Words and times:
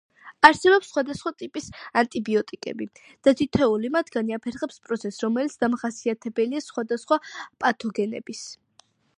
არსებობს 0.47 0.87
სხვადასხვა 0.91 1.31
ტიპის 1.41 1.67
ანტიბიოტიკები 2.01 2.87
და 3.27 3.33
თითეული 3.43 3.93
მათგანი 3.97 4.37
აფერხებს 4.39 4.81
პროცეს 4.89 5.23
რომელიც 5.27 5.59
დამახასიათებელია 5.65 6.67
სხვადასხვა 6.71 7.23
პათოგენების. 7.67 8.45